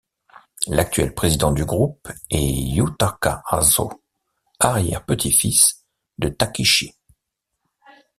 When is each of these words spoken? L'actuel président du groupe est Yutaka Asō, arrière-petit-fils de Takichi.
L'actuel 0.65 1.13
président 1.13 1.51
du 1.51 1.63
groupe 1.63 2.11
est 2.31 2.43
Yutaka 2.43 3.43
Asō, 3.51 3.99
arrière-petit-fils 4.59 5.85
de 6.17 6.27
Takichi. 6.27 6.95